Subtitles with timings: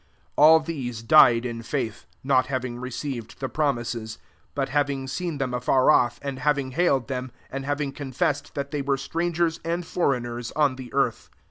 [0.35, 4.17] 13 All these died in faith, not having received the pro mises,
[4.55, 8.81] but having seen them afar off, and having hailed rileiRi and having confessed that they
[8.81, 11.29] were strangers and foreigners on the earth.